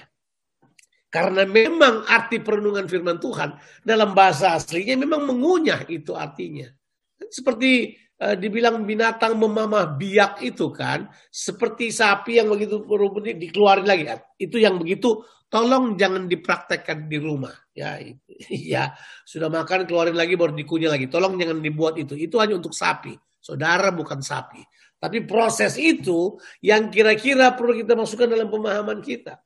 [1.18, 6.70] Karena memang arti perenungan firman Tuhan dalam bahasa aslinya memang mengunyah itu artinya.
[7.18, 11.10] Seperti uh, dibilang binatang memamah biak itu kan.
[11.34, 14.14] Seperti sapi yang begitu berumput dikeluarin lagi.
[14.38, 17.58] Itu yang begitu tolong jangan dipraktekkan di rumah.
[17.74, 17.98] Ya,
[18.78, 18.94] ya
[19.26, 21.10] sudah makan keluarin lagi baru dikunyah lagi.
[21.10, 22.14] Tolong jangan dibuat itu.
[22.14, 23.18] Itu hanya untuk sapi.
[23.42, 24.62] Saudara bukan sapi.
[24.98, 29.38] Tapi proses itu yang kira-kira perlu kita masukkan dalam pemahaman kita.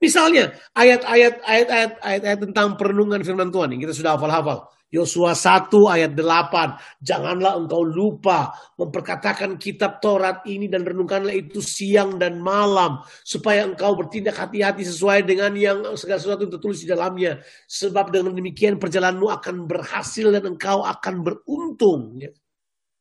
[0.00, 4.72] Misalnya ayat-ayat ayat-ayat ayat-ayat tentang perenungan firman Tuhan yang kita sudah hafal-hafal.
[4.94, 7.02] Yosua 1 ayat 8.
[7.02, 13.02] Janganlah engkau lupa memperkatakan kitab Taurat ini dan renungkanlah itu siang dan malam.
[13.26, 17.42] Supaya engkau bertindak hati-hati sesuai dengan yang segala sesuatu tertulis di dalamnya.
[17.66, 22.22] Sebab dengan demikian perjalananmu akan berhasil dan engkau akan beruntung.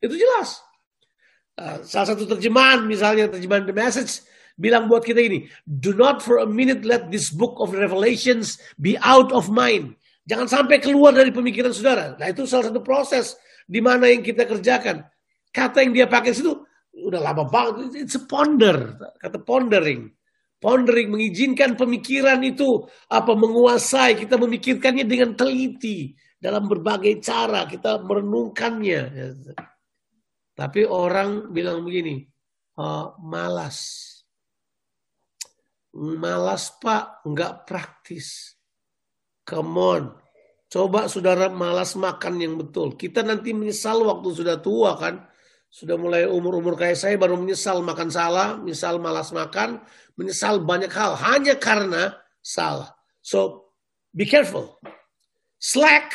[0.01, 0.72] Itu jelas.
[1.53, 4.25] Uh, salah satu terjemahan misalnya terjemahan The Message
[4.57, 8.97] bilang buat kita ini, do not for a minute let this book of Revelations be
[9.05, 9.93] out of mind.
[10.25, 12.15] Jangan sampai keluar dari pemikiran saudara.
[12.15, 13.37] Nah itu salah satu proses
[13.67, 15.03] di mana yang kita kerjakan.
[15.53, 16.63] Kata yang dia pakai situ
[16.93, 18.07] udah lama banget.
[18.07, 18.97] It's a ponder.
[19.19, 20.09] Kata pondering.
[20.63, 24.15] Pondering mengizinkan pemikiran itu apa menguasai.
[24.15, 27.67] Kita memikirkannya dengan teliti dalam berbagai cara.
[27.67, 29.01] Kita merenungkannya.
[30.53, 32.21] Tapi orang bilang begini,
[32.77, 34.09] oh, malas.
[35.93, 38.57] Malas pak, nggak praktis.
[39.45, 40.03] Come on.
[40.73, 42.97] Coba saudara malas makan yang betul.
[42.97, 45.21] Kita nanti menyesal waktu sudah tua kan.
[45.73, 49.81] Sudah mulai umur-umur kayak saya baru menyesal makan salah, misal malas makan,
[50.17, 52.93] menyesal banyak hal hanya karena salah.
[53.21, 53.69] So
[54.13, 54.77] be careful.
[55.57, 56.13] Slack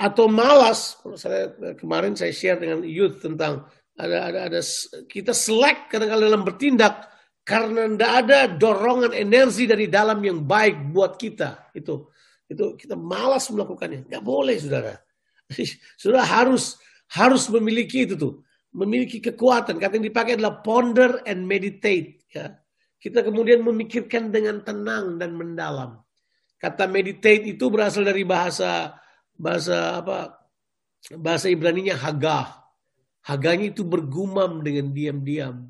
[0.00, 0.96] atau malas.
[1.20, 3.68] Saya kemarin saya share dengan youth tentang
[4.00, 4.60] ada ada ada
[5.04, 7.12] kita selek kadang-kadang dalam bertindak
[7.44, 11.76] karena tidak ada dorongan energi dari dalam yang baik buat kita.
[11.76, 12.08] Itu
[12.48, 14.08] itu kita malas melakukannya.
[14.08, 14.96] Nggak boleh, saudara.
[16.00, 16.78] Saudara harus
[17.10, 18.42] harus memiliki itu tuh,
[18.74, 19.78] memiliki kekuatan.
[19.78, 22.22] Kata yang dipakai adalah ponder and meditate.
[22.30, 22.58] Ya.
[22.98, 25.98] Kita kemudian memikirkan dengan tenang dan mendalam.
[26.60, 28.99] Kata meditate itu berasal dari bahasa
[29.40, 30.36] bahasa apa
[31.16, 32.60] bahasa Ibrani-nya hagah.
[33.24, 35.68] Haganya itu bergumam dengan diam-diam,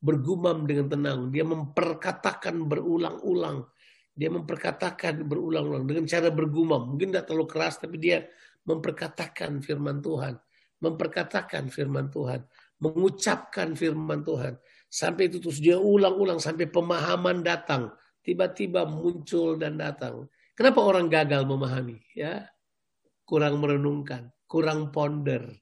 [0.00, 1.20] bergumam dengan tenang.
[1.32, 3.68] Dia memperkatakan berulang-ulang.
[4.12, 6.92] Dia memperkatakan berulang-ulang dengan cara bergumam.
[6.92, 8.28] Mungkin tidak terlalu keras, tapi dia
[8.68, 10.36] memperkatakan firman Tuhan.
[10.80, 12.44] Memperkatakan firman Tuhan.
[12.84, 14.60] Mengucapkan firman Tuhan.
[14.92, 17.92] Sampai itu terus dia ulang-ulang sampai pemahaman datang.
[18.20, 20.28] Tiba-tiba muncul dan datang.
[20.52, 21.96] Kenapa orang gagal memahami?
[22.12, 22.44] Ya,
[23.30, 25.54] kurang merenungkan, kurang ponder,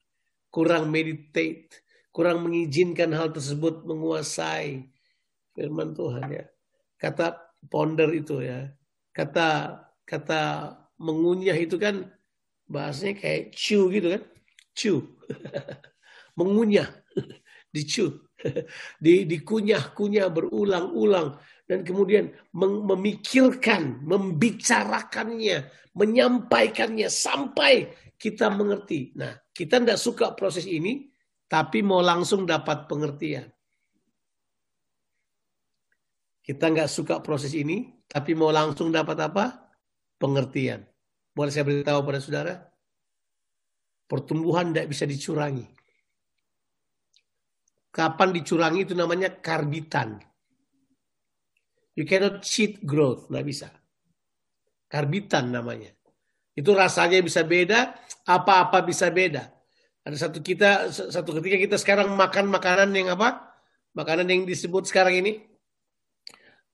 [0.48, 4.88] kurang meditate, kurang mengizinkan hal tersebut menguasai
[5.52, 6.44] firman Tuhan ya.
[6.96, 7.36] Kata
[7.68, 8.72] ponder itu ya.
[9.12, 9.76] Kata
[10.08, 12.08] kata mengunyah itu kan
[12.64, 14.22] bahasanya kayak chew gitu kan.
[14.72, 15.04] Chew.
[16.38, 16.88] mengunyah,
[17.74, 18.24] dicu,
[19.04, 29.12] di dikunyah-kunyah berulang-ulang dan kemudian memikirkan, membicarakannya, menyampaikannya sampai kita mengerti.
[29.14, 31.12] Nah, kita tidak suka proses ini,
[31.44, 33.46] tapi mau langsung dapat pengertian.
[36.40, 39.68] Kita nggak suka proses ini, tapi mau langsung dapat apa?
[40.16, 40.80] Pengertian.
[41.36, 42.54] Boleh saya beritahu pada saudara?
[44.08, 45.77] Pertumbuhan tidak bisa dicurangi.
[47.98, 50.22] Kapan dicurangi itu namanya karbitan.
[51.98, 53.74] You cannot cheat growth, nggak bisa.
[54.86, 55.90] Karbitan namanya.
[56.54, 59.50] Itu rasanya bisa beda, apa-apa bisa beda.
[60.06, 63.50] Ada satu kita satu ketika kita sekarang makan makanan yang apa?
[63.98, 65.42] Makanan yang disebut sekarang ini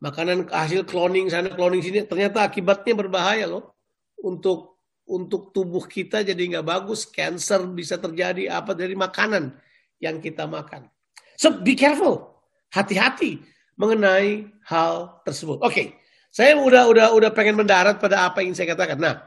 [0.05, 3.81] makanan hasil cloning sana cloning sini ternyata akibatnya berbahaya loh
[4.21, 4.77] untuk
[5.09, 9.57] untuk tubuh kita jadi nggak bagus, cancer bisa terjadi apa dari makanan
[10.01, 10.94] yang kita makan.
[11.35, 13.43] So be careful, hati-hati
[13.79, 15.61] mengenai hal tersebut.
[15.61, 15.87] Oke, okay.
[16.31, 18.99] saya udah udah udah pengen mendarat pada apa yang saya katakan.
[18.99, 19.27] Nah,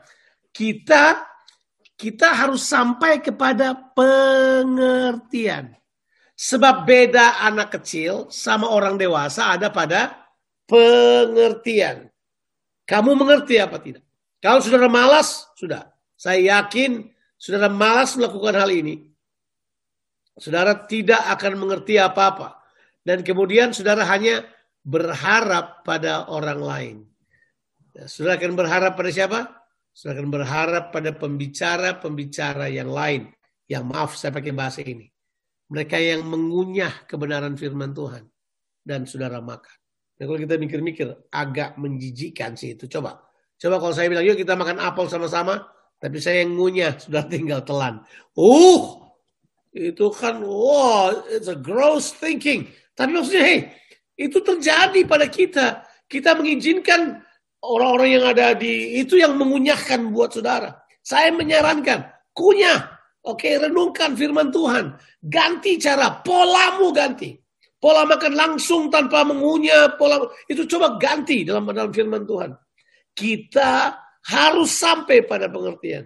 [0.55, 1.23] kita
[1.97, 5.73] kita harus sampai kepada pengertian.
[6.37, 10.29] Sebab beda anak kecil sama orang dewasa ada pada
[10.69, 12.13] pengertian.
[12.85, 14.05] Kamu mengerti apa tidak?
[14.37, 15.89] Kalau saudara malas, sudah.
[16.13, 17.09] Saya yakin
[17.41, 19.06] saudara malas melakukan hal ini.
[20.37, 22.61] Saudara tidak akan mengerti apa-apa.
[23.01, 24.45] Dan kemudian saudara hanya
[24.85, 26.97] berharap pada orang lain.
[27.95, 29.39] Ya, saudara akan berharap pada siapa?
[29.91, 33.33] Saudara akan berharap pada pembicara-pembicara yang lain.
[33.67, 35.09] Yang maaf saya pakai bahasa ini.
[35.67, 38.23] Mereka yang mengunyah kebenaran firman Tuhan.
[38.85, 39.77] Dan saudara makan.
[40.17, 42.87] Nah, kalau kita mikir-mikir agak menjijikan sih itu.
[42.87, 45.65] Coba Coba kalau saya bilang, yuk kita makan apel sama-sama,
[45.97, 48.05] tapi saya yang ngunyah, sudah tinggal telan.
[48.37, 49.06] Uh,
[49.77, 52.67] itu kan, wow, it's a gross thinking.
[52.97, 53.59] Tapi maksudnya, hey,
[54.17, 55.85] itu terjadi pada kita.
[56.09, 57.21] Kita mengizinkan
[57.61, 60.73] orang-orang yang ada di, itu yang mengunyahkan buat saudara.
[61.05, 62.97] Saya menyarankan, kunyah.
[63.27, 64.95] Oke, renungkan firman Tuhan.
[65.19, 67.35] Ganti cara, polamu ganti.
[67.77, 70.17] Pola makan langsung tanpa mengunyah, pola
[70.49, 72.49] itu coba ganti dalam dalam firman Tuhan
[73.17, 73.97] kita
[74.29, 76.05] harus sampai pada pengertian.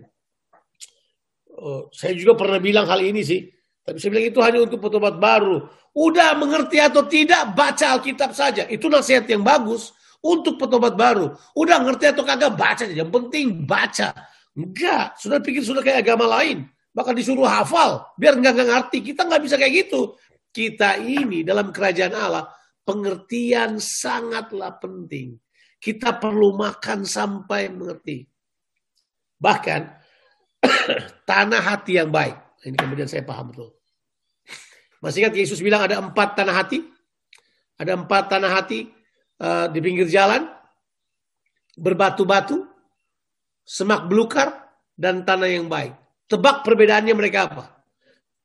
[1.51, 3.43] Oh, saya juga pernah bilang hal ini sih.
[3.81, 5.65] Tapi saya bilang itu hanya untuk petobat baru.
[5.91, 8.63] Udah mengerti atau tidak, baca Alkitab saja.
[8.69, 9.91] Itu nasihat yang bagus
[10.21, 11.33] untuk petobat baru.
[11.57, 12.93] Udah ngerti atau kagak, baca aja.
[12.93, 14.13] Yang penting baca.
[14.53, 16.69] Enggak, sudah pikir sudah kayak agama lain.
[16.91, 18.97] Bahkan disuruh hafal, biar enggak, enggak ngerti.
[19.11, 20.15] Kita nggak bisa kayak gitu.
[20.51, 22.45] Kita ini dalam kerajaan Allah,
[22.83, 25.39] pengertian sangatlah penting.
[25.81, 28.21] Kita perlu makan sampai mengerti.
[29.41, 29.81] Bahkan
[31.29, 32.50] tanah hati yang baik.
[32.61, 33.73] Ini kemudian saya paham betul.
[35.01, 36.85] Masih ingat Yesus bilang ada empat tanah hati?
[37.81, 38.85] Ada empat tanah hati
[39.41, 40.45] uh, di pinggir jalan,
[41.73, 42.61] berbatu-batu,
[43.65, 45.97] semak belukar, dan tanah yang baik.
[46.29, 47.65] Tebak perbedaannya mereka apa?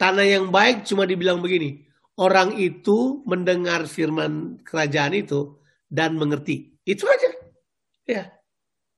[0.01, 1.85] Tanah yang baik cuma dibilang begini,
[2.17, 5.61] orang itu mendengar firman kerajaan itu
[5.93, 6.81] dan mengerti.
[6.89, 7.31] Itu aja.
[8.09, 8.25] Ya.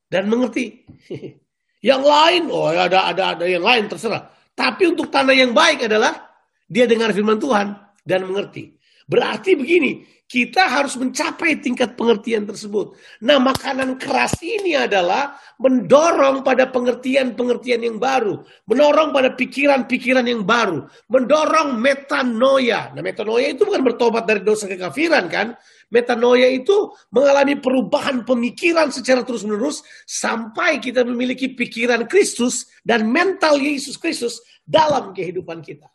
[0.07, 0.87] Dan mengerti.
[1.89, 4.38] yang lain, oh ya ada ada ada yang lain terserah.
[4.59, 6.35] Tapi untuk tanah yang baik adalah
[6.67, 8.75] dia dengar firman Tuhan dan mengerti.
[9.07, 12.93] Berarti begini, kita harus mencapai tingkat pengertian tersebut.
[13.25, 20.85] Nah, makanan keras ini adalah mendorong pada pengertian-pengertian yang baru, mendorong pada pikiran-pikiran yang baru,
[21.09, 22.93] mendorong metanoia.
[22.93, 25.57] Nah, metanoia itu bukan bertobat dari dosa kekafiran kan?
[25.89, 33.97] Metanoia itu mengalami perubahan pemikiran secara terus-menerus sampai kita memiliki pikiran Kristus dan mental Yesus
[33.97, 35.89] Kristus dalam kehidupan kita.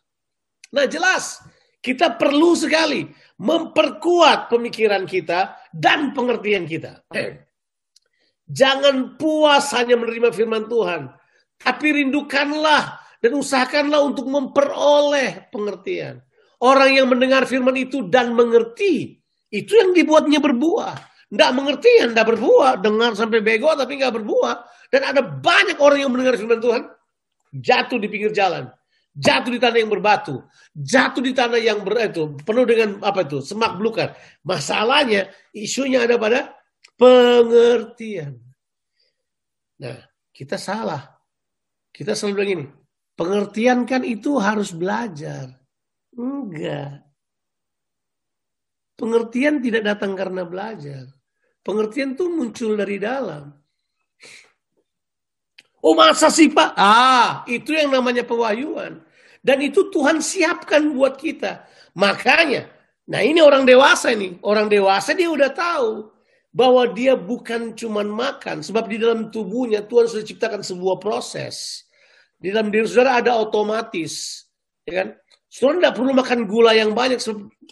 [0.74, 1.38] Nah, jelas
[1.84, 3.06] kita perlu sekali
[3.40, 7.02] memperkuat pemikiran kita dan pengertian kita.
[8.44, 11.10] Jangan puas hanya menerima firman Tuhan,
[11.58, 16.20] tapi rindukanlah dan usahakanlah untuk memperoleh pengertian.
[16.60, 19.18] Orang yang mendengar firman itu dan mengerti,
[19.50, 20.94] itu yang dibuatnya berbuah.
[21.34, 22.78] Tidak mengerti tidak berbuah.
[22.78, 24.54] Dengar sampai bego tapi nggak berbuah.
[24.86, 26.86] Dan ada banyak orang yang mendengar firman Tuhan,
[27.58, 28.70] jatuh di pinggir jalan
[29.14, 30.42] jatuh di tanah yang berbatu,
[30.74, 34.18] jatuh di tanah yang ber, itu penuh dengan apa itu semak belukar.
[34.42, 36.50] Masalahnya isunya ada pada
[36.98, 38.42] pengertian.
[39.78, 39.98] Nah,
[40.34, 41.14] kita salah.
[41.94, 42.66] Kita selalu bilang ini,
[43.14, 45.62] pengertian kan itu harus belajar.
[46.18, 47.06] Enggak.
[48.98, 51.06] Pengertian tidak datang karena belajar.
[51.62, 53.50] Pengertian itu muncul dari dalam.
[55.84, 56.72] Oh masa sih Pak?
[56.80, 59.03] Ah, itu yang namanya pewahyuan.
[59.44, 61.68] Dan itu Tuhan siapkan buat kita.
[62.00, 62.64] Makanya,
[63.04, 64.40] nah ini orang dewasa ini.
[64.40, 66.08] Orang dewasa dia udah tahu
[66.48, 68.64] bahwa dia bukan cuman makan.
[68.64, 71.84] Sebab di dalam tubuhnya Tuhan sudah ciptakan sebuah proses.
[72.40, 74.48] Di dalam diri saudara ada otomatis.
[74.88, 75.08] Ya kan?
[75.52, 77.20] Saudara tidak perlu makan gula yang banyak.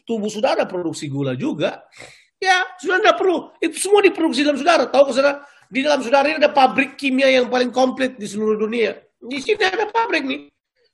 [0.04, 1.88] Tubuh saudara produksi gula juga.
[2.36, 3.36] Ya, saudara tidak perlu.
[3.64, 4.84] Itu semua diproduksi dalam saudara.
[4.92, 5.40] Tahu saudara?
[5.72, 8.92] Di dalam saudara ini ada pabrik kimia yang paling komplit di seluruh dunia.
[9.24, 10.52] Di sini ada pabrik nih.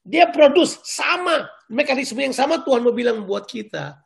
[0.08, 1.44] Dia produce sama.
[1.68, 4.00] Mekanisme yang sama Tuhan mau bilang buat kita.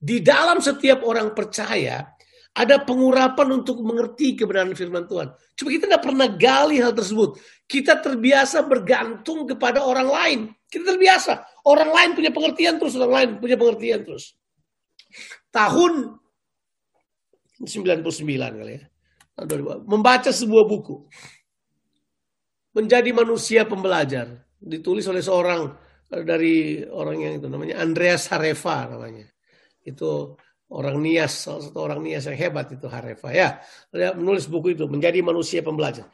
[0.00, 2.08] Di dalam setiap orang percaya,
[2.56, 5.28] ada pengurapan untuk mengerti kebenaran firman Tuhan.
[5.52, 7.36] Cuma kita tidak pernah gali hal tersebut.
[7.68, 10.40] Kita terbiasa bergantung kepada orang lain.
[10.72, 11.44] Kita terbiasa.
[11.68, 14.32] Orang lain punya pengertian terus, orang lain punya pengertian terus.
[15.52, 16.16] Tahun
[17.60, 18.00] 99
[18.32, 18.84] kali ya
[19.86, 21.08] membaca sebuah buku.
[22.72, 24.40] menjadi manusia pembelajar.
[24.62, 25.66] Ditulis oleh seorang
[26.14, 29.26] eh, dari orang yang itu namanya Andreas Hareva namanya.
[29.82, 30.38] Itu
[30.70, 33.58] orang Nias, salah satu orang Nias yang hebat itu Hareva ya.
[33.90, 36.06] Dia menulis buku itu menjadi manusia pembelajar.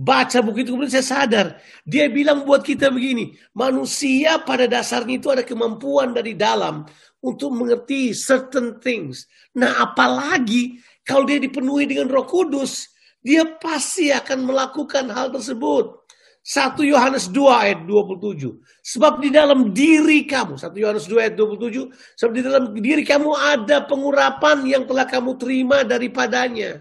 [0.00, 1.46] Baca buku itu kemudian saya sadar.
[1.84, 3.36] Dia bilang buat kita begini.
[3.52, 6.88] Manusia pada dasarnya itu ada kemampuan dari dalam.
[7.20, 9.28] Untuk mengerti certain things.
[9.52, 12.88] Nah apalagi kalau dia dipenuhi dengan roh kudus.
[13.20, 15.99] Dia pasti akan melakukan hal tersebut.
[16.40, 18.64] 1 Yohanes 2 ayat 27.
[18.80, 20.56] Sebab di dalam diri kamu.
[20.56, 21.92] 1 Yohanes 2 ayat 27.
[22.16, 26.80] Sebab di dalam diri kamu ada pengurapan yang telah kamu terima daripadanya.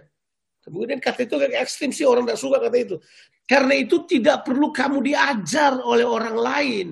[0.63, 2.95] Kemudian kata itu ekstrim sih orang tidak suka kata itu.
[3.43, 6.87] Karena itu tidak perlu kamu diajar oleh orang lain.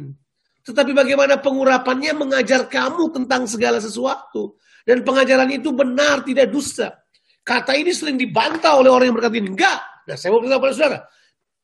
[0.68, 4.60] Tetapi bagaimana pengurapannya mengajar kamu tentang segala sesuatu.
[4.84, 7.00] Dan pengajaran itu benar, tidak dusta.
[7.48, 9.56] Kata ini sering dibantah oleh orang yang berkata ini.
[9.56, 9.80] Enggak.
[10.04, 11.00] Nah saya mau beritahu pada saudara.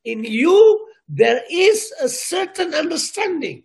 [0.08, 0.56] In you,
[1.10, 3.64] there is a certain understanding.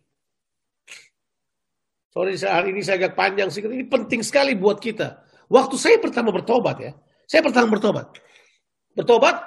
[2.15, 3.63] Sorry hari ini saya agak panjang sih.
[3.63, 5.23] Ini penting sekali buat kita.
[5.49, 6.93] Waktu saya pertama bertobat ya.
[7.29, 8.11] Saya pertama bertobat
[8.99, 9.39] bertobat,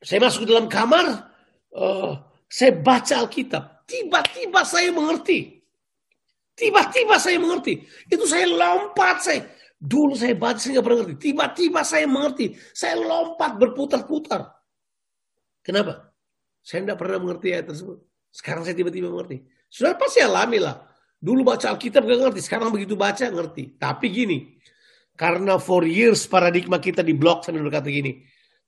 [0.00, 1.28] saya masuk ke dalam kamar,
[1.76, 3.84] uh, saya baca Alkitab.
[3.84, 5.60] Tiba-tiba saya mengerti.
[6.56, 7.84] Tiba-tiba saya mengerti.
[8.08, 9.44] Itu saya lompat saya.
[9.76, 11.16] Dulu saya baca saya pernah ngerti.
[11.20, 12.56] Tiba-tiba saya mengerti.
[12.72, 14.48] Saya lompat berputar-putar.
[15.60, 16.13] Kenapa?
[16.64, 18.00] Saya tidak pernah mengerti ayat tersebut.
[18.32, 19.44] Sekarang saya tiba-tiba mengerti.
[19.68, 20.80] Sudah pasti alami lah.
[21.20, 22.40] Dulu baca Alkitab gak ngerti.
[22.40, 23.76] Sekarang begitu baca ngerti.
[23.76, 24.56] Tapi gini.
[25.12, 28.24] Karena for years paradigma kita di blog sambil berkata gini.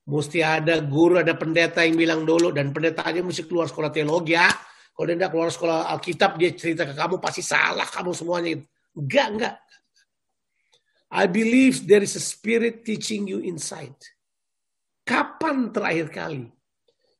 [0.06, 2.52] Mesti ada guru, ada pendeta yang bilang dulu.
[2.52, 4.52] Dan pendeta aja mesti keluar sekolah teologi ya.
[4.92, 8.60] Kalau dia tidak keluar sekolah Alkitab, dia cerita ke kamu pasti salah kamu semuanya.
[8.92, 9.54] Enggak, enggak.
[11.16, 13.96] I believe there is a spirit teaching you inside.
[15.04, 16.55] Kapan terakhir kali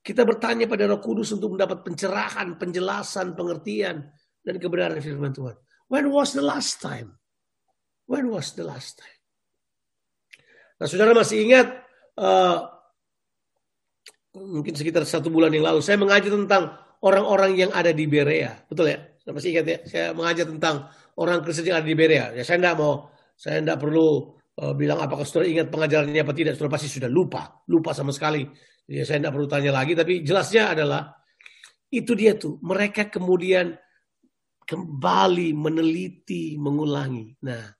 [0.07, 4.07] kita bertanya pada Roh Kudus untuk mendapat pencerahan, penjelasan, pengertian,
[4.47, 5.59] dan kebenaran firman Tuhan?
[5.91, 7.19] When was the last time?
[8.07, 9.19] When was the last time?
[10.79, 11.67] Nah, saudara masih ingat
[12.23, 12.71] uh,
[14.39, 18.63] mungkin sekitar satu bulan yang lalu, saya mengajar tentang orang-orang yang ada di Berea.
[18.71, 19.03] Betul ya?
[19.27, 19.79] Saya masih ingat ya?
[19.91, 20.87] Saya mengajar tentang
[21.19, 22.31] orang Kristen yang ada di Berea.
[22.31, 26.55] Ya saya tidak mau, saya tidak perlu uh, bilang apakah saudara ingat pengajarannya apa tidak.
[26.55, 28.47] Saudara pasti sudah lupa, lupa sama sekali.
[28.87, 29.93] Ya saya tidak perlu tanya lagi.
[29.99, 31.11] Tapi jelasnya adalah
[31.91, 32.59] itu dia tuh.
[32.62, 33.74] Mereka kemudian
[34.66, 37.39] kembali meneliti, mengulangi.
[37.47, 37.70] Nah,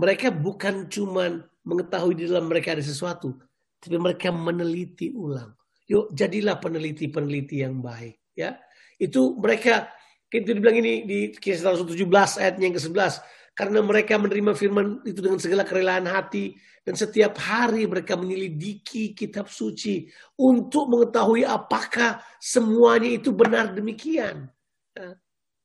[0.00, 3.36] mereka bukan cuman mengetahui di dalam mereka ada sesuatu,
[3.76, 5.52] tapi mereka meneliti ulang.
[5.88, 8.16] Yuk jadilah peneliti-peneliti yang baik.
[8.32, 8.56] Ya,
[8.96, 9.92] itu mereka
[10.28, 12.04] itu dibilang ini di kisah 117
[12.40, 13.12] ayatnya yang ke-11
[13.56, 16.54] karena mereka menerima firman itu dengan segala kerelaan hati
[16.88, 20.08] dan setiap hari mereka menyelidiki kitab suci
[20.40, 24.48] untuk mengetahui apakah semuanya itu benar demikian.
[24.96, 25.12] Ya.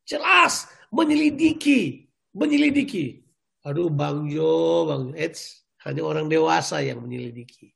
[0.03, 3.23] Jelas menyelidiki, menyelidiki.
[3.63, 7.71] Aduh Bang Jo, Bang Eds, hanya orang dewasa yang menyelidiki.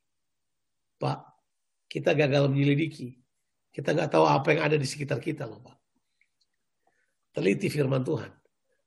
[1.00, 1.24] Pak,
[1.88, 3.16] kita gagal menyelidiki.
[3.72, 5.78] Kita nggak tahu apa yang ada di sekitar kita loh Pak.
[7.32, 8.28] Teliti firman Tuhan.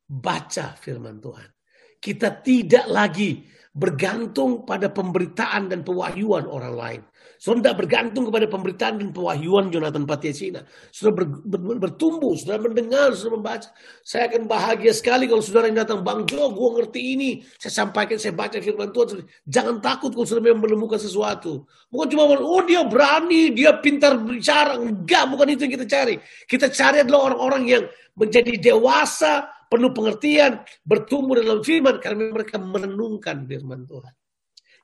[0.04, 1.48] Baca firman Tuhan.
[1.96, 3.40] Kita tidak lagi
[3.70, 7.00] bergantung pada pemberitaan dan pewahyuan orang lain.
[7.40, 10.60] Saudara tidak bergantung kepada pemberitaan dan pewahyuan Jonathan Patiasina.
[10.92, 13.72] Sudah ber, ber, bertumbuh, sudah mendengar, sudah membaca.
[14.04, 17.30] Saya akan bahagia sekali kalau saudara yang datang, Bang Jo, gue ngerti ini.
[17.56, 19.24] Saya sampaikan, saya baca firman Tuhan.
[19.48, 21.64] Jangan takut kalau saudara menemukan sesuatu.
[21.88, 24.76] Bukan cuma, oh dia berani, dia pintar bicara.
[24.76, 26.20] Enggak, bukan itu yang kita cari.
[26.44, 27.84] Kita cari adalah orang-orang yang
[28.20, 34.14] menjadi dewasa, penuh pengertian, bertumbuh dalam firman karena mereka merenungkan firman Tuhan.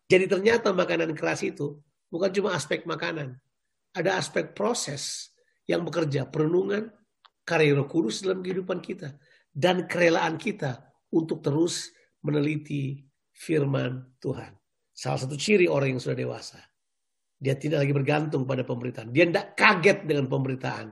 [0.06, 3.34] Jadi ternyata makanan keras itu bukan cuma aspek makanan.
[3.90, 5.34] Ada aspek proses
[5.66, 6.94] yang bekerja, perenungan,
[7.42, 9.18] karya roh kudus dalam kehidupan kita.
[9.50, 10.78] Dan kerelaan kita
[11.10, 11.90] untuk terus
[12.22, 13.02] meneliti
[13.34, 14.54] firman Tuhan.
[14.94, 16.60] Salah satu ciri orang yang sudah dewasa.
[17.36, 19.12] Dia tidak lagi bergantung pada pemberitaan.
[19.12, 20.88] Dia tidak kaget dengan pemberitaan.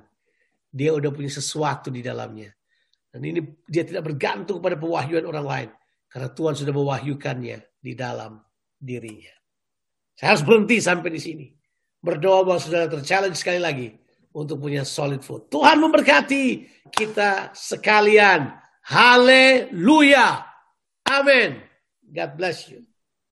[0.69, 2.53] Dia udah punya sesuatu di dalamnya.
[3.15, 5.71] Dan ini dia tidak bergantung pada pewahyuan orang lain.
[6.11, 8.43] Karena Tuhan sudah mewahyukannya di dalam
[8.75, 9.31] dirinya.
[10.19, 11.47] Saya harus berhenti sampai di sini.
[12.03, 13.95] Berdoa bahwa saudara terchallenge sekali lagi
[14.35, 15.47] untuk punya solid food.
[15.47, 18.51] Tuhan memberkati kita sekalian.
[18.83, 20.43] Haleluya.
[21.07, 21.63] Amin.
[22.11, 22.83] God bless you.